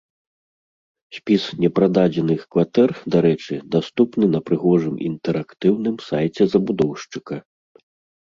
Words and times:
Спіс 1.17 1.43
непрададзеных 1.65 2.41
кватэр, 2.55 2.89
дарэчы, 3.15 3.55
даступны 3.75 4.25
на 4.37 4.41
прыгожым 4.47 4.95
інтэрактыўным 5.11 5.95
сайце 6.09 6.43
забудоўшчыка. 6.55 7.35